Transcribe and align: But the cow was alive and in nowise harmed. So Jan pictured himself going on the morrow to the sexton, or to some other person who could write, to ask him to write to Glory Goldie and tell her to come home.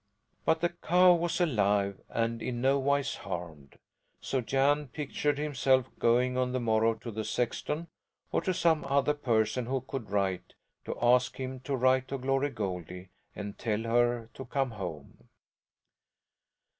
But 0.45 0.61
the 0.61 0.69
cow 0.69 1.13
was 1.13 1.39
alive 1.39 2.01
and 2.09 2.41
in 2.41 2.59
nowise 2.59 3.17
harmed. 3.17 3.77
So 4.19 4.41
Jan 4.41 4.87
pictured 4.87 5.37
himself 5.37 5.91
going 5.99 6.37
on 6.39 6.53
the 6.53 6.59
morrow 6.59 6.95
to 6.95 7.11
the 7.11 7.23
sexton, 7.23 7.85
or 8.31 8.41
to 8.41 8.51
some 8.51 8.83
other 8.85 9.13
person 9.13 9.67
who 9.67 9.81
could 9.81 10.09
write, 10.09 10.55
to 10.85 10.97
ask 10.99 11.35
him 11.39 11.59
to 11.65 11.75
write 11.75 12.07
to 12.07 12.17
Glory 12.17 12.49
Goldie 12.49 13.09
and 13.35 13.59
tell 13.59 13.83
her 13.83 14.31
to 14.33 14.43
come 14.43 14.71
home. 14.71 15.29